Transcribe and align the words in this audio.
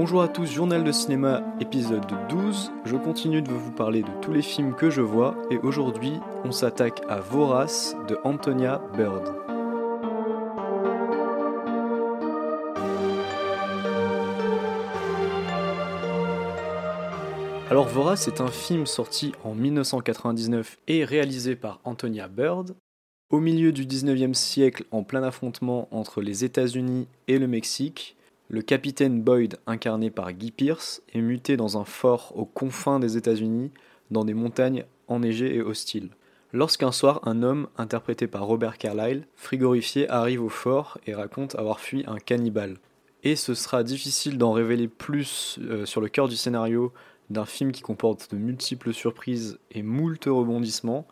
Bonjour 0.00 0.22
à 0.22 0.28
tous, 0.28 0.46
journal 0.46 0.84
de 0.84 0.92
cinéma 0.92 1.42
épisode 1.60 2.06
12. 2.28 2.70
Je 2.84 2.94
continue 2.94 3.42
de 3.42 3.50
vous 3.50 3.72
parler 3.72 4.02
de 4.02 4.20
tous 4.22 4.32
les 4.32 4.42
films 4.42 4.76
que 4.76 4.90
je 4.90 5.00
vois 5.00 5.34
et 5.50 5.58
aujourd'hui 5.58 6.12
on 6.44 6.52
s'attaque 6.52 7.02
à 7.08 7.18
Vorace 7.18 7.96
de 8.06 8.16
Antonia 8.22 8.80
Bird. 8.96 9.34
Alors 17.68 17.88
Vorace 17.88 18.28
est 18.28 18.40
un 18.40 18.52
film 18.52 18.86
sorti 18.86 19.32
en 19.42 19.56
1999 19.56 20.78
et 20.86 21.04
réalisé 21.04 21.56
par 21.56 21.80
Antonia 21.82 22.28
Bird. 22.28 22.76
Au 23.30 23.40
milieu 23.40 23.72
du 23.72 23.84
19e 23.84 24.34
siècle, 24.34 24.84
en 24.92 25.02
plein 25.02 25.24
affrontement 25.24 25.88
entre 25.90 26.22
les 26.22 26.44
États-Unis 26.44 27.08
et 27.26 27.40
le 27.40 27.48
Mexique, 27.48 28.14
le 28.50 28.62
capitaine 28.62 29.20
Boyd, 29.20 29.58
incarné 29.66 30.10
par 30.10 30.32
Guy 30.32 30.52
Pearce, 30.52 31.02
est 31.12 31.20
muté 31.20 31.58
dans 31.58 31.76
un 31.76 31.84
fort 31.84 32.32
aux 32.34 32.46
confins 32.46 32.98
des 32.98 33.18
États-Unis, 33.18 33.70
dans 34.10 34.24
des 34.24 34.32
montagnes 34.32 34.86
enneigées 35.06 35.54
et 35.54 35.60
hostiles. 35.60 36.08
Lorsqu'un 36.54 36.90
soir, 36.90 37.20
un 37.24 37.42
homme, 37.42 37.68
interprété 37.76 38.26
par 38.26 38.46
Robert 38.46 38.78
Carlyle, 38.78 39.26
frigorifié, 39.34 40.08
arrive 40.08 40.42
au 40.42 40.48
fort 40.48 40.96
et 41.06 41.14
raconte 41.14 41.56
avoir 41.56 41.78
fui 41.78 42.04
un 42.06 42.16
cannibale. 42.16 42.78
Et 43.22 43.36
ce 43.36 43.52
sera 43.52 43.82
difficile 43.82 44.38
d'en 44.38 44.52
révéler 44.52 44.88
plus 44.88 45.58
euh, 45.60 45.84
sur 45.84 46.00
le 46.00 46.08
cœur 46.08 46.26
du 46.26 46.36
scénario 46.36 46.90
d'un 47.28 47.44
film 47.44 47.70
qui 47.70 47.82
comporte 47.82 48.30
de 48.30 48.38
multiples 48.38 48.94
surprises 48.94 49.58
et 49.72 49.82
moult 49.82 50.24
rebondissements, 50.24 51.06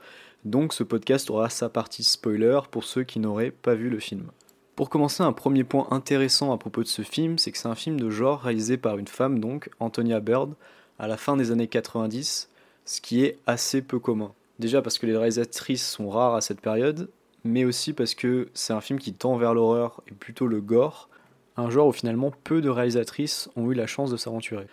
donc 0.46 0.72
ce 0.72 0.84
podcast 0.84 1.28
aura 1.28 1.50
sa 1.50 1.68
partie 1.68 2.02
spoiler 2.04 2.60
pour 2.70 2.84
ceux 2.84 3.02
qui 3.02 3.18
n'auraient 3.18 3.50
pas 3.50 3.74
vu 3.74 3.90
le 3.90 3.98
film. 3.98 4.30
Pour 4.76 4.90
commencer, 4.90 5.22
un 5.22 5.32
premier 5.32 5.64
point 5.64 5.88
intéressant 5.90 6.52
à 6.52 6.58
propos 6.58 6.82
de 6.82 6.88
ce 6.88 7.00
film, 7.00 7.38
c'est 7.38 7.50
que 7.50 7.56
c'est 7.56 7.66
un 7.66 7.74
film 7.74 7.98
de 7.98 8.10
genre 8.10 8.42
réalisé 8.42 8.76
par 8.76 8.98
une 8.98 9.08
femme, 9.08 9.40
donc 9.40 9.70
Antonia 9.80 10.20
Bird, 10.20 10.52
à 10.98 11.06
la 11.06 11.16
fin 11.16 11.38
des 11.38 11.50
années 11.50 11.66
90, 11.66 12.50
ce 12.84 13.00
qui 13.00 13.24
est 13.24 13.38
assez 13.46 13.80
peu 13.80 13.98
commun. 13.98 14.34
Déjà 14.58 14.82
parce 14.82 14.98
que 14.98 15.06
les 15.06 15.16
réalisatrices 15.16 15.88
sont 15.88 16.10
rares 16.10 16.34
à 16.34 16.42
cette 16.42 16.60
période, 16.60 17.08
mais 17.42 17.64
aussi 17.64 17.94
parce 17.94 18.14
que 18.14 18.50
c'est 18.52 18.74
un 18.74 18.82
film 18.82 18.98
qui 18.98 19.14
tend 19.14 19.38
vers 19.38 19.54
l'horreur 19.54 20.02
et 20.08 20.12
plutôt 20.12 20.46
le 20.46 20.60
gore, 20.60 21.08
un 21.56 21.70
genre 21.70 21.86
où 21.86 21.92
finalement 21.92 22.30
peu 22.44 22.60
de 22.60 22.68
réalisatrices 22.68 23.48
ont 23.56 23.70
eu 23.70 23.74
la 23.74 23.86
chance 23.86 24.10
de 24.10 24.18
s'aventurer. 24.18 24.66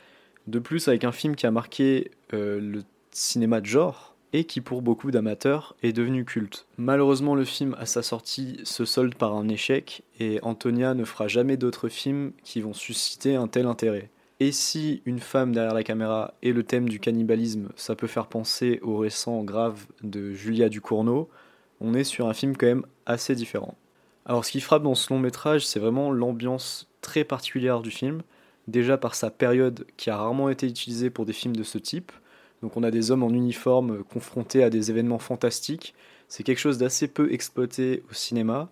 De 0.48 0.60
plus, 0.60 0.90
avec 0.90 1.06
un 1.06 1.14
film 1.14 1.38
qui 1.38 1.46
a 1.46 1.52
marqué 1.52 2.12
euh, 2.34 2.60
le 2.60 2.84
cinéma 3.12 3.62
de 3.62 3.68
genre, 3.68 4.13
et 4.34 4.44
qui 4.46 4.62
pour 4.62 4.82
beaucoup 4.82 5.12
d'amateurs 5.12 5.76
est 5.84 5.94
devenu 5.94 6.26
culte. 6.26 6.66
Malheureusement 6.78 7.36
le 7.36 7.46
film 7.46 7.76
à 7.80 7.86
sa 7.86 8.02
sortie 8.02 8.60
se 8.64 8.84
solde 8.84 9.16
par 9.16 9.36
un 9.36 9.48
échec 9.48 10.04
et 10.20 10.40
Antonia 10.42 10.96
ne 10.96 11.06
fera 11.06 11.28
jamais 11.28 11.56
d'autres 11.56 11.88
films 11.88 12.34
qui 12.44 12.60
vont 12.60 12.74
susciter 12.74 13.36
un 13.36 13.48
tel 13.48 13.68
intérêt. 13.68 14.10
Et 14.40 14.52
si 14.52 15.02
une 15.06 15.20
femme 15.20 15.54
derrière 15.54 15.76
la 15.76 15.84
caméra 15.84 16.34
et 16.42 16.52
le 16.52 16.64
thème 16.64 16.90
du 16.90 17.00
cannibalisme, 17.00 17.70
ça 17.76 17.96
peut 17.96 18.08
faire 18.08 18.28
penser 18.28 18.80
au 18.82 18.98
récent 18.98 19.44
grave 19.44 19.86
de 20.02 20.34
Julia 20.34 20.68
Ducournau, 20.68 21.30
on 21.80 21.94
est 21.94 22.04
sur 22.04 22.28
un 22.28 22.34
film 22.34 22.58
quand 22.58 22.66
même 22.66 22.86
assez 23.06 23.36
différent. 23.36 23.76
Alors 24.26 24.44
ce 24.44 24.52
qui 24.52 24.62
frappe 24.62 24.84
dans 24.84 24.96
ce 24.96 25.14
long 25.14 25.20
métrage, 25.20 25.66
c'est 25.66 25.80
vraiment 25.80 26.12
l'ambiance 26.12 26.90
très 27.02 27.24
particulière 27.24 27.82
du 27.82 27.92
film, 27.92 28.22
déjà 28.68 28.98
par 28.98 29.16
sa 29.16 29.30
période 29.30 29.86
qui 29.98 30.10
a 30.10 30.18
rarement 30.18 30.50
été 30.50 30.68
utilisée 30.68 31.10
pour 31.10 31.26
des 31.26 31.34
films 31.34 31.56
de 31.56 31.64
ce 31.64 31.78
type. 31.78 32.12
Donc 32.64 32.78
on 32.78 32.84
a 32.84 32.92
des 32.92 33.12
hommes 33.12 33.24
en 33.24 33.30
uniforme 33.30 34.06
confrontés 34.06 34.64
à 34.64 34.70
des 34.70 34.90
événements 34.90 35.20
fantastiques. 35.20 35.94
C'est 36.30 36.44
quelque 36.44 36.60
chose 36.60 36.78
d'assez 36.78 37.10
peu 37.10 37.32
exploité 37.34 38.04
au 38.10 38.14
cinéma 38.14 38.70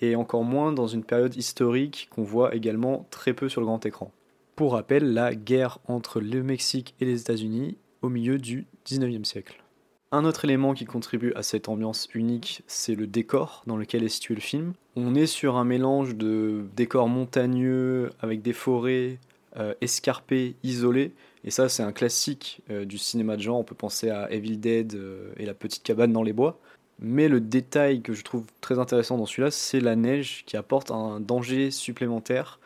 et 0.00 0.16
encore 0.16 0.42
moins 0.42 0.72
dans 0.72 0.88
une 0.88 1.04
période 1.04 1.36
historique 1.36 2.08
qu'on 2.10 2.24
voit 2.24 2.52
également 2.56 3.06
très 3.10 3.34
peu 3.34 3.48
sur 3.48 3.60
le 3.60 3.68
grand 3.68 3.86
écran. 3.86 4.10
Pour 4.56 4.72
rappel, 4.72 5.14
la 5.14 5.36
guerre 5.36 5.78
entre 5.86 6.20
le 6.20 6.42
Mexique 6.42 6.96
et 7.00 7.04
les 7.04 7.20
États-Unis 7.20 7.76
au 8.02 8.08
milieu 8.08 8.38
du 8.38 8.66
19e 8.86 9.24
siècle. 9.24 9.62
Un 10.10 10.24
autre 10.24 10.44
élément 10.44 10.74
qui 10.74 10.84
contribue 10.84 11.32
à 11.34 11.44
cette 11.44 11.68
ambiance 11.68 12.08
unique, 12.14 12.62
c'est 12.66 12.96
le 12.96 13.06
décor 13.06 13.62
dans 13.68 13.76
lequel 13.76 14.02
est 14.02 14.08
situé 14.08 14.34
le 14.34 14.40
film. 14.40 14.72
On 14.96 15.14
est 15.14 15.26
sur 15.26 15.56
un 15.56 15.64
mélange 15.64 16.16
de 16.16 16.64
décors 16.74 17.08
montagneux 17.08 18.10
avec 18.20 18.42
des 18.42 18.52
forêts 18.52 19.20
euh, 19.56 19.74
escarpées, 19.80 20.56
isolées. 20.64 21.12
Et 21.44 21.50
ça, 21.50 21.68
c'est 21.68 21.82
un 21.82 21.92
classique 21.92 22.62
euh, 22.70 22.84
du 22.84 22.98
cinéma 22.98 23.36
de 23.36 23.42
genre. 23.42 23.58
On 23.58 23.64
peut 23.64 23.74
penser 23.74 24.10
à 24.10 24.30
Evil 24.32 24.58
Dead 24.58 24.94
euh, 24.94 25.32
et 25.36 25.46
la 25.46 25.54
petite 25.54 25.82
cabane 25.82 26.12
dans 26.12 26.22
les 26.22 26.32
bois. 26.32 26.58
Mais 27.00 27.28
le 27.28 27.40
détail 27.40 28.02
que 28.02 28.12
je 28.12 28.24
trouve 28.24 28.46
très 28.60 28.78
intéressant 28.78 29.18
dans 29.18 29.26
celui-là, 29.26 29.50
c'est 29.50 29.80
la 29.80 29.94
neige 29.94 30.44
qui 30.46 30.56
apporte 30.56 30.90
un 30.90 31.20
danger 31.20 31.70
supplémentaire 31.70 32.58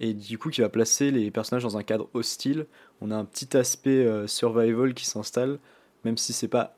et 0.00 0.12
du 0.12 0.38
coup 0.38 0.50
qui 0.50 0.60
va 0.60 0.68
placer 0.68 1.10
les 1.10 1.30
personnages 1.30 1.62
dans 1.62 1.78
un 1.78 1.82
cadre 1.82 2.08
hostile. 2.12 2.66
On 3.00 3.10
a 3.10 3.16
un 3.16 3.24
petit 3.24 3.56
aspect 3.56 4.06
survival 4.26 4.92
qui 4.92 5.06
s'installe, 5.06 5.58
même 6.04 6.18
si 6.18 6.34
c'est 6.34 6.48
pas 6.48 6.76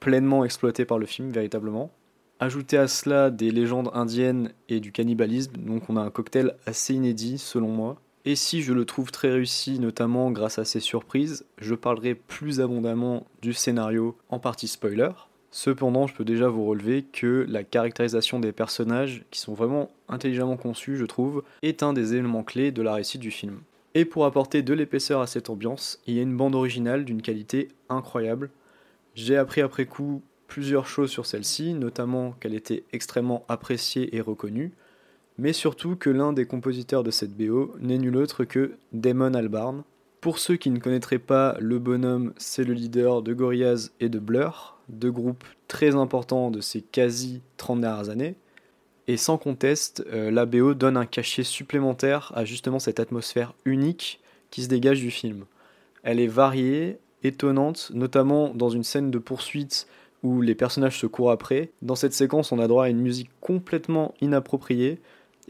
pleinement 0.00 0.44
exploité 0.44 0.84
par 0.84 0.98
le 0.98 1.06
film 1.06 1.30
véritablement. 1.30 1.92
Ajouter 2.40 2.78
à 2.78 2.88
cela 2.88 3.30
des 3.30 3.50
légendes 3.50 3.90
indiennes 3.92 4.52
et 4.68 4.80
du 4.80 4.92
cannibalisme, 4.92 5.52
donc 5.58 5.88
on 5.88 5.96
a 5.96 6.00
un 6.00 6.10
cocktail 6.10 6.56
assez 6.66 6.94
inédit 6.94 7.38
selon 7.38 7.68
moi. 7.68 8.00
Et 8.24 8.36
si 8.36 8.62
je 8.62 8.72
le 8.72 8.84
trouve 8.84 9.10
très 9.10 9.30
réussi, 9.30 9.78
notamment 9.78 10.30
grâce 10.30 10.58
à 10.58 10.64
ses 10.64 10.80
surprises, 10.80 11.46
je 11.58 11.74
parlerai 11.74 12.14
plus 12.14 12.60
abondamment 12.60 13.26
du 13.40 13.52
scénario 13.52 14.16
en 14.28 14.38
partie 14.38 14.68
spoiler. 14.68 15.10
Cependant, 15.50 16.06
je 16.06 16.14
peux 16.14 16.24
déjà 16.24 16.48
vous 16.48 16.66
relever 16.66 17.02
que 17.02 17.44
la 17.48 17.64
caractérisation 17.64 18.38
des 18.38 18.52
personnages, 18.52 19.24
qui 19.30 19.40
sont 19.40 19.54
vraiment 19.54 19.90
intelligemment 20.08 20.56
conçus, 20.56 20.96
je 20.96 21.06
trouve, 21.06 21.42
est 21.62 21.82
un 21.82 21.92
des 21.92 22.14
éléments 22.14 22.44
clés 22.44 22.70
de 22.70 22.82
la 22.82 22.94
réussite 22.94 23.20
du 23.20 23.30
film. 23.30 23.60
Et 23.94 24.04
pour 24.04 24.26
apporter 24.26 24.62
de 24.62 24.74
l'épaisseur 24.74 25.20
à 25.20 25.26
cette 25.26 25.50
ambiance, 25.50 25.98
il 26.06 26.14
y 26.14 26.20
a 26.20 26.22
une 26.22 26.36
bande 26.36 26.54
originale 26.54 27.04
d'une 27.04 27.22
qualité 27.22 27.68
incroyable, 27.88 28.50
j'ai 29.14 29.36
appris 29.36 29.60
après 29.60 29.86
coup 29.86 30.22
plusieurs 30.46 30.86
choses 30.86 31.10
sur 31.10 31.26
celle-ci, 31.26 31.74
notamment 31.74 32.32
qu'elle 32.32 32.54
était 32.54 32.84
extrêmement 32.92 33.44
appréciée 33.48 34.16
et 34.16 34.20
reconnue, 34.20 34.72
mais 35.40 35.54
surtout 35.54 35.96
que 35.96 36.10
l'un 36.10 36.34
des 36.34 36.44
compositeurs 36.44 37.02
de 37.02 37.10
cette 37.10 37.34
BO 37.34 37.74
n'est 37.80 37.96
nul 37.96 38.18
autre 38.18 38.44
que 38.44 38.72
Damon 38.92 39.32
Albarn. 39.32 39.84
Pour 40.20 40.38
ceux 40.38 40.56
qui 40.56 40.68
ne 40.68 40.78
connaîtraient 40.78 41.18
pas, 41.18 41.56
le 41.60 41.78
bonhomme, 41.78 42.34
c'est 42.36 42.62
le 42.62 42.74
leader 42.74 43.22
de 43.22 43.32
Gorillaz 43.32 43.90
et 44.00 44.10
de 44.10 44.18
Blur, 44.18 44.76
deux 44.90 45.10
groupes 45.10 45.44
très 45.66 45.96
importants 45.96 46.50
de 46.50 46.60
ces 46.60 46.82
quasi 46.82 47.40
30 47.56 47.80
dernières 47.80 48.10
années. 48.10 48.34
Et 49.08 49.16
sans 49.16 49.38
conteste, 49.38 50.04
euh, 50.12 50.30
la 50.30 50.44
BO 50.44 50.74
donne 50.74 50.98
un 50.98 51.06
cachet 51.06 51.42
supplémentaire 51.42 52.32
à 52.34 52.44
justement 52.44 52.78
cette 52.78 53.00
atmosphère 53.00 53.54
unique 53.64 54.20
qui 54.50 54.62
se 54.62 54.68
dégage 54.68 55.00
du 55.00 55.10
film. 55.10 55.46
Elle 56.02 56.20
est 56.20 56.26
variée, 56.26 56.98
étonnante, 57.24 57.90
notamment 57.94 58.52
dans 58.54 58.68
une 58.68 58.84
scène 58.84 59.10
de 59.10 59.18
poursuite 59.18 59.86
où 60.22 60.42
les 60.42 60.54
personnages 60.54 60.98
se 60.98 61.06
courent 61.06 61.30
après. 61.30 61.70
Dans 61.80 61.94
cette 61.94 62.12
séquence, 62.12 62.52
on 62.52 62.58
a 62.58 62.68
droit 62.68 62.84
à 62.84 62.88
une 62.90 63.00
musique 63.00 63.30
complètement 63.40 64.12
inappropriée, 64.20 65.00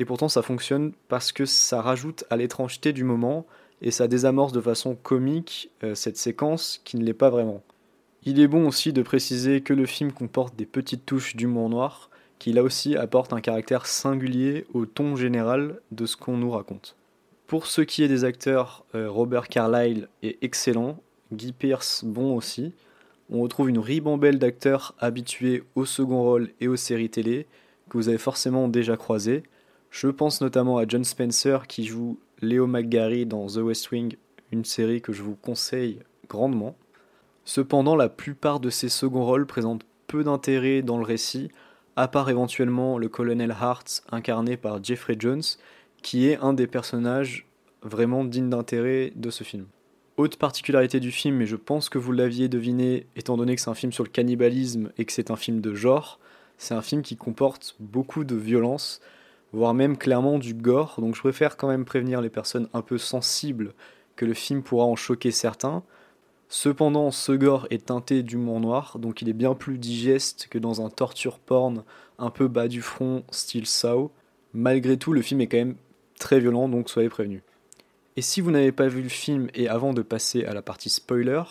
et 0.01 0.05
pourtant 0.07 0.29
ça 0.29 0.43
fonctionne 0.43 0.93
parce 1.09 1.31
que 1.31 1.45
ça 1.45 1.83
rajoute 1.83 2.25
à 2.31 2.37
l'étrangeté 2.37 2.93
du 2.93 3.05
moment, 3.05 3.47
et 3.83 3.91
ça 3.91 4.09
désamorce 4.09 4.53
de 4.53 4.61
façon 4.61 4.95
comique 4.95 5.71
euh, 5.85 5.95
cette 5.95 6.17
séquence 6.17 6.81
qui 6.85 6.97
ne 6.97 7.05
l'est 7.05 7.15
pas 7.15 7.31
vraiment. 7.31 7.63
Il 8.25 8.41
est 8.41 8.49
bon 8.49 8.67
aussi 8.67 8.93
de 8.93 9.03
préciser 9.03 9.61
que 9.61 9.73
le 9.73 9.87
film 9.87 10.13
comporte 10.13 10.57
des 10.57 10.67
petites 10.67 11.07
touches 11.07 11.37
d'humour 11.37 11.69
noir, 11.69 12.11
qui 12.39 12.53
là 12.53 12.63
aussi 12.63 12.97
apportent 12.97 13.33
un 13.33 13.41
caractère 13.41 13.87
singulier 13.87 14.67
au 14.73 14.87
ton 14.87 15.17
général 15.17 15.81
de 15.93 16.07
ce 16.07 16.17
qu'on 16.17 16.37
nous 16.37 16.51
raconte. 16.51 16.97
Pour 17.47 17.67
ce 17.67 17.83
qui 17.83 18.03
est 18.03 18.09
des 18.09 18.25
acteurs, 18.25 18.85
euh, 18.95 19.11
Robert 19.11 19.49
Carlyle 19.49 20.09
est 20.23 20.43
excellent, 20.43 20.99
Guy 21.33 21.53
Pearce 21.53 22.05
bon 22.05 22.37
aussi. 22.37 22.73
On 23.31 23.43
retrouve 23.43 23.69
une 23.69 23.79
ribambelle 23.79 24.39
d'acteurs 24.39 24.95
habitués 24.99 25.63
au 25.75 25.85
second 25.85 26.23
rôle 26.23 26.51
et 26.61 26.69
aux 26.69 26.77
séries 26.77 27.11
télé 27.11 27.47
que 27.89 27.99
vous 27.99 28.09
avez 28.09 28.19
forcément 28.19 28.69
déjà 28.69 28.97
croisés. 28.97 29.43
Je 29.91 30.07
pense 30.07 30.41
notamment 30.41 30.79
à 30.79 30.87
John 30.87 31.05
Spencer 31.05 31.67
qui 31.67 31.85
joue 31.85 32.19
Léo 32.41 32.67
McGarry 32.67 33.27
dans 33.27 33.47
The 33.49 33.57
West 33.57 33.91
Wing, 33.91 34.17
une 34.53 34.65
série 34.65 35.03
que 35.03 35.13
je 35.13 35.23
vous 35.23 35.35
conseille 35.35 35.99
grandement. 36.29 36.77
Cependant, 37.45 37.97
la 37.97 38.09
plupart 38.09 38.61
de 38.61 38.71
ces 38.71 38.89
seconds 38.89 39.25
rôles 39.25 39.47
présentent 39.47 39.85
peu 40.07 40.23
d'intérêt 40.23 40.83
dans 40.83 40.97
le 40.97 41.05
récit, 41.05 41.51
à 41.97 42.07
part 42.07 42.31
éventuellement 42.31 42.99
le 42.99 43.09
colonel 43.09 43.51
Hart 43.51 44.05
incarné 44.13 44.57
par 44.57 44.83
Jeffrey 44.83 45.17
Jones, 45.19 45.43
qui 46.03 46.29
est 46.29 46.37
un 46.37 46.53
des 46.53 46.69
personnages 46.69 47.47
vraiment 47.83 48.25
dignes 48.25 48.51
d'intérêt 48.51 49.13
de 49.17 49.31
ce 49.31 49.43
film. 49.43 49.67
Autre 50.17 50.39
particularité 50.39 51.01
du 51.01 51.11
film, 51.11 51.43
et 51.43 51.47
je 51.47 51.57
pense 51.57 51.89
que 51.89 51.99
vous 51.99 52.13
l'aviez 52.13 52.49
deviné, 52.49 53.07
étant 53.17 53.37
donné 53.37 53.57
que 53.57 53.61
c'est 53.61 53.71
un 53.71 53.75
film 53.75 53.93
sur 53.93 54.05
le 54.05 54.11
cannibalisme 54.11 54.93
et 54.99 55.05
que 55.05 55.13
c'est 55.13 55.31
un 55.31 55.37
film 55.37 55.61
de 55.61 55.75
genre, 55.75 56.21
c'est 56.59 56.75
un 56.75 56.83
film 56.83 57.03
qui 57.03 57.17
comporte 57.17 57.75
beaucoup 57.81 58.23
de 58.23 58.37
violence, 58.37 59.01
voire 59.53 59.75
même 59.75 59.97
clairement 59.97 60.39
du 60.39 60.55
gore, 60.55 60.97
donc 60.99 61.15
je 61.15 61.21
préfère 61.21 61.57
quand 61.57 61.69
même 61.69 61.85
prévenir 61.85 62.21
les 62.21 62.31
personnes 62.31 62.69
un 62.73 62.83
peu 62.83 62.99
sensibles 62.99 63.75
que 64.17 64.25
le 64.25 64.35
film 64.35 64.63
pourra 64.63 64.85
en 64.85 64.97
choquer 64.97 65.31
certains. 65.31 65.83
Cependant, 66.49 67.11
ce 67.11 67.33
gore 67.33 67.67
est 67.71 67.87
teinté 67.87 68.23
d'humour 68.23 68.61
noir, 68.61 68.99
donc 68.99 69.23
il 69.23 69.29
est 69.29 69.35
bien 69.35 69.55
plus 69.55 69.79
digeste 69.79 70.49
que 70.51 70.59
dans 70.59 70.85
un 70.85 70.91
torture 70.91 71.39
porn 71.39 71.85
un 72.19 72.31
peu 72.31 72.49
bas 72.49 72.69
du 72.69 72.83
front, 72.83 73.23
style 73.31 73.67
Saw. 73.67 74.11
Malgré 74.53 74.97
tout, 74.97 75.13
le 75.13 75.23
film 75.23 75.41
est 75.41 75.47
quand 75.47 75.59
même 75.59 75.77
très 76.19 76.41
violent, 76.41 76.69
donc 76.69 76.91
soyez 76.91 77.09
prévenus. 77.09 77.43
Et 78.17 78.23
si 78.23 78.41
vous 78.41 78.51
n'avez 78.51 78.73
pas 78.73 78.89
vu 78.89 79.03
le 79.03 79.09
film 79.09 79.49
et 79.55 79.69
avant 79.69 79.95
de 79.95 80.03
passer 80.03 80.45
à 80.45 80.53
la 80.53 80.63
partie 80.63 80.91
spoiler, 80.91 81.43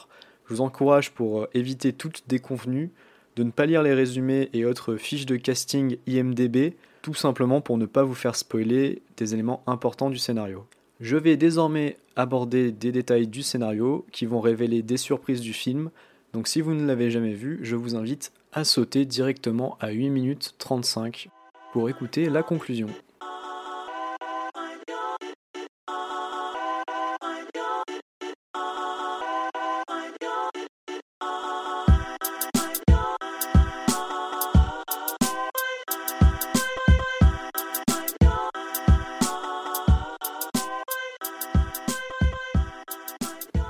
je 0.46 0.54
vous 0.54 0.62
encourage 0.62 1.12
pour 1.12 1.42
euh, 1.42 1.50
éviter 1.54 1.94
toute 1.94 2.24
déconvenue 2.28 2.92
de 3.36 3.44
ne 3.44 3.52
pas 3.52 3.66
lire 3.66 3.84
les 3.84 3.94
résumés 3.94 4.50
et 4.54 4.66
autres 4.66 4.98
fiches 4.98 5.26
de 5.26 5.38
casting 5.38 5.98
IMDB, 6.08 6.76
tout 7.02 7.14
simplement 7.14 7.62
pour 7.62 7.78
ne 7.78 7.86
pas 7.86 8.04
vous 8.04 8.16
faire 8.16 8.36
spoiler 8.36 9.02
des 9.18 9.34
éléments 9.34 9.64
importants 9.68 10.10
du 10.10 10.18
scénario. 10.18 10.66
Je 11.00 11.18
vais 11.18 11.38
désormais 11.38 11.98
aborder 12.16 12.72
des 12.72 12.92
détails 12.92 13.28
du 13.28 13.42
scénario 13.42 14.06
qui 14.12 14.26
vont 14.26 14.42
révéler 14.42 14.82
des 14.82 14.98
surprises 14.98 15.42
du 15.42 15.54
film, 15.54 15.92
donc 16.34 16.48
si 16.48 16.62
vous 16.62 16.74
ne 16.74 16.86
l'avez 16.86 17.10
jamais 17.10 17.34
vu, 17.34 17.60
je 17.64 17.76
vous 17.76 17.96
invite 17.96 18.32
à 18.52 18.64
sauter 18.64 19.06
directement 19.06 19.78
à 19.80 19.92
8 19.92 20.10
minutes 20.10 20.56
35 20.58 21.30
pour 21.74 21.90
écouter 21.90 22.30
la 22.30 22.44
conclusion. 22.44 22.88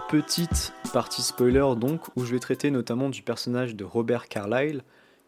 Petite 0.09 0.73
partie 0.91 1.21
spoiler 1.21 1.75
donc, 1.77 2.01
où 2.15 2.25
je 2.25 2.31
vais 2.31 2.39
traiter 2.39 2.71
notamment 2.71 3.09
du 3.09 3.21
personnage 3.21 3.75
de 3.75 3.83
Robert 3.83 4.27
Carlyle, 4.27 4.81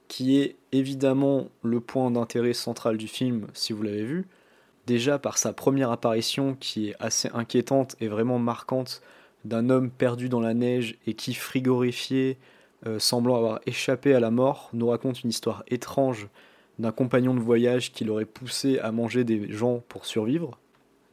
qui 0.07 0.39
est 0.39 0.55
évidemment 0.71 1.49
le 1.61 1.79
point 1.79 2.09
d'intérêt 2.09 2.53
central 2.53 2.97
du 2.97 3.07
film 3.07 3.45
si 3.53 3.73
vous 3.73 3.83
l'avez 3.83 4.03
vu. 4.03 4.25
Déjà 4.87 5.19
par 5.19 5.37
sa 5.37 5.53
première 5.53 5.91
apparition 5.91 6.57
qui 6.59 6.89
est 6.89 6.95
assez 6.99 7.29
inquiétante 7.31 7.95
et 7.99 8.07
vraiment 8.07 8.39
marquante 8.39 9.03
d'un 9.45 9.69
homme 9.69 9.91
perdu 9.91 10.29
dans 10.29 10.39
la 10.39 10.55
neige 10.55 10.97
et 11.05 11.13
qui, 11.13 11.35
frigorifié, 11.35 12.39
euh, 12.87 12.97
semblant 12.97 13.35
avoir 13.35 13.59
échappé 13.67 14.15
à 14.15 14.19
la 14.19 14.31
mort, 14.31 14.71
nous 14.73 14.87
raconte 14.87 15.21
une 15.21 15.29
histoire 15.29 15.63
étrange 15.67 16.27
d'un 16.79 16.91
compagnon 16.91 17.35
de 17.35 17.39
voyage 17.39 17.91
qui 17.91 18.03
l'aurait 18.03 18.25
poussé 18.25 18.79
à 18.79 18.91
manger 18.91 19.25
des 19.25 19.53
gens 19.53 19.83
pour 19.89 20.07
survivre. 20.07 20.57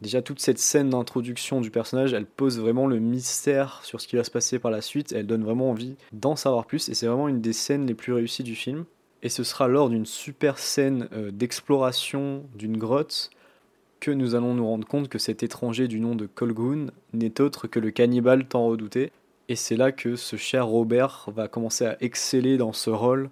Déjà, 0.01 0.23
toute 0.23 0.39
cette 0.39 0.59
scène 0.59 0.91
d'introduction 0.91 1.61
du 1.61 1.71
personnage, 1.71 2.13
elle 2.13 2.27
pose 2.27 2.61
vraiment 2.61 2.87
le 2.87 3.01
mystère 3.01 3.81
sur 3.83 4.01
ce 4.01 4.07
qui 4.07 4.17
va 4.17 4.23
se 4.23 4.31
passer 4.31 4.59
par 4.59 4.71
la 4.71 4.81
suite. 4.81 5.13
Elle 5.13 5.27
donne 5.27 5.45
vraiment 5.45 5.71
envie 5.71 5.97
d'en 6.13 6.37
savoir 6.37 6.67
plus. 6.67 6.89
Et 6.89 6.95
c'est 6.95 7.07
vraiment 7.07 7.29
une 7.29 7.41
des 7.41 7.53
scènes 7.53 7.87
les 7.87 7.95
plus 7.95 8.13
réussies 8.13 8.45
du 8.45 8.55
film. 8.55 8.85
Et 9.23 9.29
ce 9.29 9.43
sera 9.43 9.67
lors 9.67 9.91
d'une 9.91 10.07
super 10.07 10.59
scène 10.59 11.09
euh, 11.13 11.33
d'exploration 11.33 12.45
d'une 12.55 12.77
grotte 12.77 13.31
que 13.99 14.13
nous 14.13 14.37
allons 14.37 14.55
nous 14.55 14.67
rendre 14.67 14.87
compte 14.87 15.09
que 15.09 15.19
cet 15.19 15.43
étranger 15.43 15.89
du 15.89 15.99
nom 15.99 16.15
de 16.15 16.27
Colgoon 16.27 16.93
n'est 17.13 17.41
autre 17.41 17.67
que 17.67 17.81
le 17.81 17.91
cannibale 17.91 18.47
tant 18.47 18.67
redouté. 18.67 19.11
Et 19.49 19.57
c'est 19.57 19.77
là 19.77 19.91
que 19.91 20.15
ce 20.15 20.37
cher 20.37 20.67
Robert 20.67 21.29
va 21.35 21.49
commencer 21.49 21.87
à 21.87 21.97
exceller 22.01 22.59
dans 22.59 22.73
ce 22.73 22.91
rôle 22.91 23.31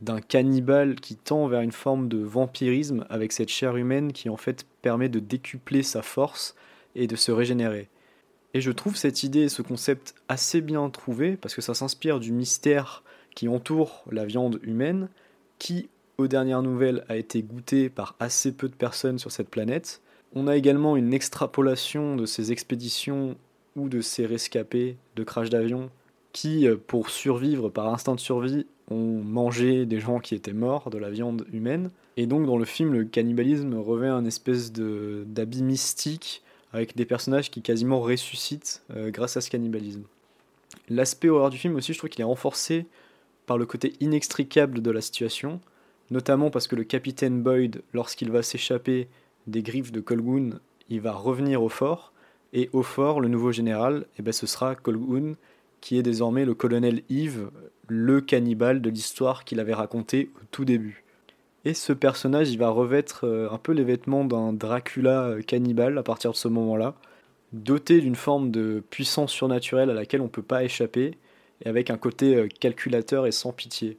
d'un 0.00 0.20
cannibale 0.20 0.96
qui 0.96 1.16
tend 1.16 1.46
vers 1.46 1.60
une 1.60 1.72
forme 1.72 2.08
de 2.08 2.18
vampirisme 2.18 3.04
avec 3.10 3.32
cette 3.32 3.48
chair 3.48 3.76
humaine 3.76 4.12
qui 4.12 4.28
en 4.28 4.36
fait 4.36 4.66
permet 4.82 5.08
de 5.08 5.20
décupler 5.20 5.82
sa 5.82 6.02
force 6.02 6.54
et 6.94 7.06
de 7.06 7.16
se 7.16 7.32
régénérer. 7.32 7.88
Et 8.54 8.60
je 8.60 8.72
trouve 8.72 8.96
cette 8.96 9.22
idée 9.22 9.42
et 9.42 9.48
ce 9.48 9.62
concept 9.62 10.14
assez 10.28 10.60
bien 10.60 10.88
trouvé 10.90 11.36
parce 11.36 11.54
que 11.54 11.60
ça 11.60 11.74
s'inspire 11.74 12.18
du 12.18 12.32
mystère 12.32 13.04
qui 13.34 13.48
entoure 13.48 14.04
la 14.10 14.24
viande 14.24 14.58
humaine 14.62 15.08
qui, 15.58 15.88
aux 16.18 16.26
dernières 16.26 16.62
nouvelles, 16.62 17.04
a 17.08 17.16
été 17.16 17.42
goûtée 17.42 17.88
par 17.88 18.16
assez 18.18 18.52
peu 18.52 18.68
de 18.68 18.74
personnes 18.74 19.18
sur 19.18 19.30
cette 19.30 19.50
planète. 19.50 20.00
On 20.34 20.48
a 20.48 20.56
également 20.56 20.96
une 20.96 21.14
extrapolation 21.14 22.16
de 22.16 22.26
ces 22.26 22.50
expéditions 22.50 23.36
ou 23.76 23.88
de 23.88 24.00
ces 24.00 24.26
rescapés 24.26 24.96
de 25.14 25.22
crash 25.22 25.50
d'avion 25.50 25.90
qui, 26.32 26.66
euh, 26.66 26.76
pour 26.76 27.10
survivre 27.10 27.68
par 27.68 27.92
instinct 27.92 28.14
de 28.14 28.20
survie, 28.20 28.66
ont 28.90 29.22
mangé 29.22 29.86
des 29.86 30.00
gens 30.00 30.18
qui 30.18 30.34
étaient 30.34 30.52
morts, 30.52 30.90
de 30.90 30.98
la 30.98 31.10
viande 31.10 31.46
humaine. 31.52 31.90
Et 32.16 32.26
donc 32.26 32.46
dans 32.46 32.58
le 32.58 32.64
film, 32.64 32.92
le 32.92 33.04
cannibalisme 33.04 33.74
revêt 33.74 34.08
un 34.08 34.24
espèce 34.24 34.72
d'habit 34.72 35.62
mystique 35.62 36.42
avec 36.72 36.96
des 36.96 37.04
personnages 37.04 37.50
qui 37.50 37.62
quasiment 37.62 38.00
ressuscitent 38.00 38.82
euh, 38.94 39.10
grâce 39.10 39.36
à 39.36 39.40
ce 39.40 39.50
cannibalisme. 39.50 40.04
L'aspect 40.88 41.28
horreur 41.28 41.50
du 41.50 41.58
film 41.58 41.76
aussi, 41.76 41.92
je 41.92 41.98
trouve 41.98 42.10
qu'il 42.10 42.20
est 42.20 42.24
renforcé 42.24 42.86
par 43.46 43.58
le 43.58 43.66
côté 43.66 43.94
inextricable 44.00 44.80
de 44.80 44.90
la 44.90 45.00
situation, 45.00 45.60
notamment 46.10 46.50
parce 46.50 46.68
que 46.68 46.76
le 46.76 46.84
capitaine 46.84 47.42
Boyd, 47.42 47.82
lorsqu'il 47.92 48.30
va 48.30 48.42
s'échapper 48.42 49.08
des 49.46 49.62
griffes 49.62 49.92
de 49.92 50.00
Colgoon, 50.00 50.60
il 50.88 51.00
va 51.00 51.12
revenir 51.12 51.62
au 51.62 51.68
fort, 51.68 52.12
et 52.52 52.68
au 52.72 52.82
fort, 52.82 53.20
le 53.20 53.28
nouveau 53.28 53.52
général, 53.52 54.06
eh 54.18 54.22
ben, 54.22 54.32
ce 54.32 54.46
sera 54.46 54.74
Colgoon, 54.74 55.36
qui 55.80 55.98
est 55.98 56.02
désormais 56.02 56.44
le 56.44 56.54
colonel 56.54 57.02
Yves, 57.08 57.50
le 57.88 58.20
cannibale 58.20 58.80
de 58.80 58.90
l'histoire 58.90 59.44
qu'il 59.44 59.60
avait 59.60 59.74
raconté 59.74 60.30
au 60.36 60.44
tout 60.50 60.64
début. 60.64 61.04
Et 61.64 61.74
ce 61.74 61.92
personnage, 61.92 62.50
il 62.50 62.58
va 62.58 62.70
revêtre 62.70 63.26
euh, 63.26 63.50
un 63.50 63.58
peu 63.58 63.72
les 63.72 63.84
vêtements 63.84 64.24
d'un 64.24 64.52
Dracula 64.52 65.24
euh, 65.24 65.42
cannibale 65.42 65.98
à 65.98 66.02
partir 66.02 66.30
de 66.30 66.36
ce 66.36 66.48
moment-là, 66.48 66.94
doté 67.52 68.00
d'une 68.00 68.14
forme 68.14 68.50
de 68.50 68.82
puissance 68.88 69.32
surnaturelle 69.32 69.90
à 69.90 69.94
laquelle 69.94 70.22
on 70.22 70.24
ne 70.24 70.30
peut 70.30 70.42
pas 70.42 70.64
échapper, 70.64 71.18
et 71.62 71.68
avec 71.68 71.90
un 71.90 71.98
côté 71.98 72.34
euh, 72.34 72.48
calculateur 72.48 73.26
et 73.26 73.32
sans 73.32 73.52
pitié. 73.52 73.98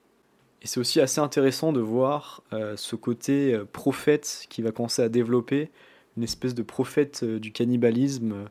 Et 0.63 0.67
c'est 0.67 0.79
aussi 0.79 0.99
assez 0.99 1.19
intéressant 1.19 1.73
de 1.73 1.79
voir 1.79 2.43
ce 2.75 2.95
côté 2.95 3.59
prophète 3.73 4.45
qui 4.47 4.61
va 4.61 4.71
commencer 4.71 5.01
à 5.01 5.09
développer, 5.09 5.71
une 6.17 6.21
espèce 6.21 6.53
de 6.53 6.61
prophète 6.61 7.25
du 7.25 7.51
cannibalisme 7.51 8.45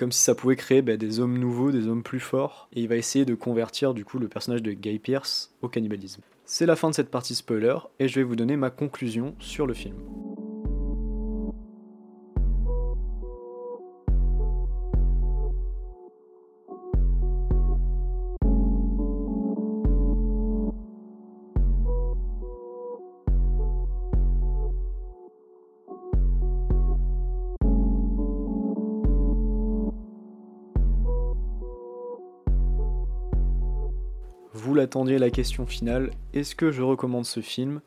comme 0.00 0.12
si 0.12 0.22
ça 0.22 0.34
pouvait 0.34 0.56
créer 0.56 0.80
bah, 0.80 0.96
des 0.96 1.20
hommes 1.20 1.36
nouveaux, 1.36 1.72
des 1.72 1.86
hommes 1.86 2.02
plus 2.02 2.20
forts, 2.20 2.70
et 2.72 2.80
il 2.80 2.88
va 2.88 2.96
essayer 2.96 3.26
de 3.26 3.34
convertir 3.34 3.92
du 3.92 4.02
coup 4.02 4.18
le 4.18 4.28
personnage 4.28 4.62
de 4.62 4.72
Guy 4.72 4.98
Pierce 4.98 5.52
au 5.60 5.68
cannibalisme. 5.68 6.22
C'est 6.46 6.64
la 6.64 6.74
fin 6.74 6.88
de 6.88 6.94
cette 6.94 7.10
partie 7.10 7.34
spoiler, 7.34 7.76
et 7.98 8.08
je 8.08 8.14
vais 8.14 8.22
vous 8.22 8.34
donner 8.34 8.56
ma 8.56 8.70
conclusion 8.70 9.34
sur 9.40 9.66
le 9.66 9.74
film. 9.74 9.96
Vous 34.70 34.76
l'attendiez 34.76 35.18
la 35.18 35.30
question 35.30 35.66
finale, 35.66 36.12
est-ce 36.32 36.54
que 36.54 36.70
je 36.70 36.80
recommande 36.80 37.26
ce 37.26 37.40
film? 37.40 37.80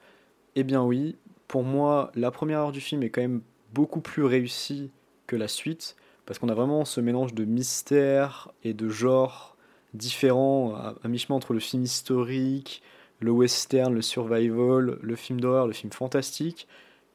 Eh 0.57 0.65
bien 0.65 0.83
oui, 0.83 1.15
pour 1.47 1.63
moi 1.63 2.11
la 2.13 2.29
première 2.29 2.59
heure 2.59 2.73
du 2.73 2.81
film 2.81 3.03
est 3.03 3.09
quand 3.09 3.21
même 3.21 3.39
beaucoup 3.73 4.01
plus 4.01 4.25
réussie 4.25 4.91
que 5.25 5.37
la 5.37 5.47
suite, 5.47 5.95
parce 6.25 6.39
qu'on 6.39 6.49
a 6.49 6.53
vraiment 6.53 6.83
ce 6.83 6.99
mélange 6.99 7.33
de 7.33 7.45
mystère 7.45 8.51
et 8.65 8.73
de 8.73 8.89
genre 8.89 9.55
différents, 9.93 10.75
à, 10.75 11.07
mi-chemin 11.07 11.37
entre 11.37 11.53
le 11.53 11.61
film 11.61 11.83
historique, 11.83 12.83
le 13.21 13.31
western, 13.31 13.93
le 13.93 14.01
survival, 14.01 14.97
le 15.01 15.15
film 15.15 15.39
d'horreur, 15.39 15.67
le 15.67 15.73
film 15.73 15.93
fantastique, 15.93 16.67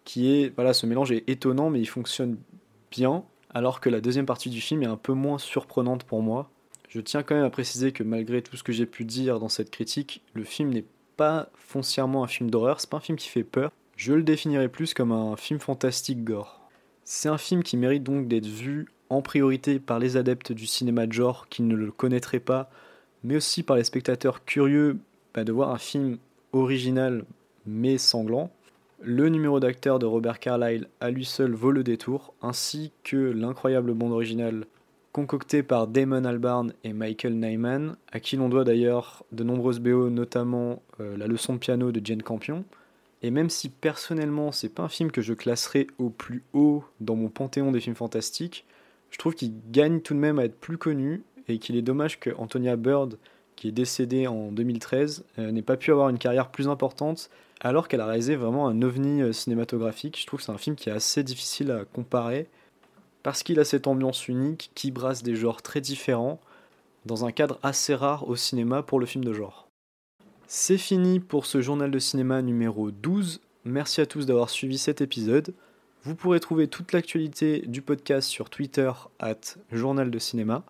qui 0.05 0.33
est, 0.33 0.55
voilà, 0.55 0.73
ce 0.73 0.87
mélange 0.87 1.13
est 1.13 1.29
étonnant 1.29 1.69
mais 1.69 1.81
il 1.81 1.89
fonctionne 1.89 2.39
bien, 2.91 3.23
alors 3.53 3.83
que 3.83 3.91
la 3.91 4.01
deuxième 4.01 4.25
partie 4.25 4.49
du 4.49 4.63
film 4.63 4.83
est 4.83 4.87
un 4.87 4.97
peu 4.97 5.13
moins 5.13 5.37
surprenante 5.37 6.05
pour 6.05 6.23
moi. 6.23 6.51
Je 6.89 7.01
tiens 7.01 7.23
quand 7.23 7.35
même 7.35 7.45
à 7.45 7.51
préciser 7.51 7.93
que 7.93 8.03
malgré 8.03 8.41
tout 8.41 8.57
ce 8.57 8.63
que 8.63 8.73
j'ai 8.73 8.87
pu 8.87 9.05
dire 9.05 9.41
dans 9.41 9.51
cette 9.51 9.71
critique, 9.71 10.23
le 10.33 10.45
film 10.45 10.71
n'est 10.71 10.87
pas 11.17 11.51
foncièrement 11.55 12.25
un 12.25 12.29
film 12.29 12.51
d'horreur, 12.51 12.81
c'est 12.81 12.89
pas 12.89 12.97
un 12.97 13.01
film 13.01 13.19
qui 13.19 13.29
fait 13.29 13.45
peur. 13.45 13.73
Je 13.97 14.15
le 14.15 14.23
définirais 14.23 14.69
plus 14.69 14.95
comme 14.95 15.13
un 15.13 15.37
film 15.37 15.61
fantastique 15.61 16.25
gore. 16.25 16.61
C'est 17.05 17.29
un 17.29 17.39
film 17.39 17.63
qui 17.63 17.77
mérite 17.77 18.05
donc 18.05 18.29
d'être 18.29 18.47
vu 18.47 18.87
en 19.11 19.23
priorité 19.23 19.79
par 19.81 19.99
les 19.99 20.17
adeptes 20.17 20.53
du 20.53 20.67
cinéma 20.67 21.07
de 21.07 21.13
genre 21.13 21.49
qui 21.49 21.63
ne 21.63 21.75
le 21.75 21.91
connaîtraient 21.91 22.41
pas, 22.41 22.71
mais 23.23 23.37
aussi 23.37 23.63
par 23.63 23.77
les 23.77 23.85
spectateurs 23.85 24.45
curieux 24.45 24.99
bah, 25.35 25.45
de 25.45 25.53
voir 25.53 25.71
un 25.71 25.79
film 25.79 26.19
original 26.53 27.25
mais 27.67 27.99
sanglant. 27.99 28.51
Le 29.01 29.29
numéro 29.29 29.61
d'acteur 29.61 29.99
de 29.99 30.07
Robert 30.07 30.41
Carlyle 30.41 30.89
à 31.01 31.11
lui 31.11 31.25
seul 31.25 31.53
vaut 31.53 31.71
le 31.71 31.85
détour, 31.85 32.35
ainsi 32.41 32.93
que 33.05 33.17
l'incroyable 33.17 33.93
bande 33.93 34.13
originale 34.13 34.65
concocté 35.13 35.63
par 35.63 35.87
Damon 35.87 36.25
Albarn 36.25 36.73
et 36.85 36.93
Michael 36.93 37.35
Nyman, 37.35 37.97
à 38.13 38.21
qui 38.21 38.37
l'on 38.37 38.49
doit 38.49 38.65
d'ailleurs 38.65 39.25
de 39.33 39.45
nombreuses 39.45 39.81
BO, 39.81 40.11
notamment 40.11 40.83
euh, 41.01 41.17
la 41.17 41.27
leçon 41.27 41.55
de 41.55 41.59
piano 41.59 41.93
de 41.93 42.05
Jane 42.05 42.23
Campion. 42.23 42.65
Et 43.23 43.31
même 43.31 43.51
si 43.51 43.69
personnellement 43.69 44.53
c'est 44.53 44.69
pas 44.69 44.85
un 44.85 44.89
film 44.89 45.11
que 45.11 45.23
je 45.23 45.35
classerai 45.35 45.89
au 45.99 46.11
plus 46.11 46.45
haut 46.53 46.85
dans 47.01 47.17
mon 47.17 47.29
panthéon 47.29 47.73
des 47.73 47.81
films 47.81 47.97
fantastiques, 47.97 48.65
je 49.11 49.19
trouve 49.19 49.35
qu'il 49.35 49.53
gagne 49.71 50.01
tout 50.01 50.15
de 50.15 50.19
même 50.19 50.39
à 50.39 50.45
être 50.45 50.59
plus 50.59 50.79
connu 50.79 51.23
et 51.49 51.59
qu'il 51.59 51.77
est 51.77 51.83
dommage 51.83 52.21
que 52.21 52.31
Antonia 52.37 52.77
Bird, 52.77 53.19
qui 53.57 53.69
est 53.69 53.73
décédée 53.73 54.27
en 54.27 54.53
2013, 54.53 55.25
euh, 55.39 55.51
n'ait 55.51 55.63
pas 55.63 55.77
pu 55.77 55.91
avoir 55.91 56.11
une 56.11 56.19
carrière 56.19 56.51
plus 56.51 56.69
importante 56.69 57.31
alors 57.61 57.89
qu'elle 57.89 58.01
a 58.01 58.07
réalisé 58.07 58.37
vraiment 58.37 58.69
un 58.69 58.83
ovni 58.83 59.23
euh, 59.23 59.33
cinématographique. 59.33 60.21
Je 60.21 60.27
trouve 60.27 60.39
que 60.39 60.47
c'est 60.47 60.53
un 60.53 60.59
film 60.59 60.77
qui 60.77 60.91
est 60.91 60.93
assez 60.93 61.25
difficile 61.25 61.71
à 61.73 61.85
comparer 61.85 62.47
parce 63.29 63.43
qu'il 63.43 63.61
a 63.61 63.65
cette 63.67 63.87
ambiance 63.87 64.27
unique 64.27 64.71
qui 64.75 64.91
brasse 64.91 65.23
des 65.23 65.37
genres 65.37 65.61
très 65.61 65.83
différents 65.83 66.41
dans 67.05 67.27
un 67.27 67.31
cadre 67.31 67.59
assez 67.63 67.95
rare 67.95 68.27
au 68.27 68.37
cinéma 68.37 68.83
pour 68.83 68.99
le 68.99 69.05
film 69.05 69.23
de 69.23 69.35
genre. 69.35 69.69
C'est 70.47 70.79
fini 70.79 71.21
pour 71.21 71.45
ce 71.45 71.61
journal 71.61 71.91
de 71.91 71.99
cinéma 71.99 72.41
numéro 72.41 72.91
12. 72.91 73.43
Merci 73.67 74.01
à 74.01 74.07
tous 74.07 74.25
d'avoir 74.25 74.49
suivi 74.49 74.79
cet 74.79 75.03
épisode. 75.03 75.53
Vous 76.05 76.15
pourrez 76.15 76.41
trouver 76.41 76.69
toute 76.69 76.93
l'actualité 76.93 77.67
du 77.67 77.83
podcast 77.83 78.31
sur 78.31 78.49
Twitter 78.49 78.91
at 79.19 79.59
Journal 79.73 80.11
de 80.11 80.19
Cinéma. 80.19 80.65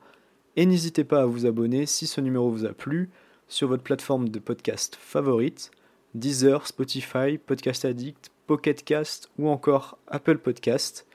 Et 0.56 0.66
n'hésitez 0.66 1.04
pas 1.04 1.20
à 1.22 1.26
vous 1.26 1.46
abonner 1.46 1.86
si 1.86 2.08
ce 2.08 2.20
numéro 2.20 2.50
vous 2.50 2.66
a 2.66 2.72
plu 2.72 3.08
sur 3.46 3.68
votre 3.68 3.84
plateforme 3.84 4.30
de 4.30 4.40
podcast 4.40 4.98
favorite, 5.00 5.70
Deezer, 6.16 6.66
Spotify, 6.66 7.38
Podcast 7.38 7.84
Addict, 7.84 8.32
Pocket 8.48 8.82
Cast 8.84 9.30
ou 9.38 9.48
encore 9.48 9.96
Apple 10.08 10.38
Podcast. 10.38 11.07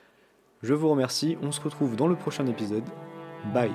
Je 0.64 0.72
vous 0.72 0.88
remercie, 0.88 1.36
on 1.42 1.52
se 1.52 1.60
retrouve 1.60 1.94
dans 1.94 2.06
le 2.06 2.16
prochain 2.16 2.46
épisode. 2.46 2.84
Bye 3.52 3.70